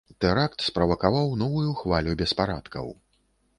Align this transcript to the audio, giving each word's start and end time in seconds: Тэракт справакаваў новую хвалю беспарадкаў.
Тэракт 0.23 0.63
справакаваў 0.69 1.29
новую 1.43 1.75
хвалю 1.83 2.17
беспарадкаў. 2.25 2.93